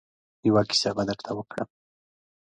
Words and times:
يوه 0.47 0.61
کيسه 0.69 0.89
به 0.95 1.03
درته 1.09 1.31
وکړم. 1.35 1.69